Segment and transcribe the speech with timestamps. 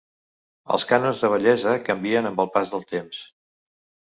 [0.77, 3.21] Els cànons de bellesa canvien amb el pas del temps.